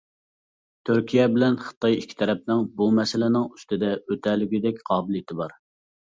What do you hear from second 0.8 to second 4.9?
تۈركىيە بىلەن خىتاي ئىككى تەرەپنىڭ بۇ مەسىلىنىڭ ئۈستىدىن ئۆتەلىگۈدەك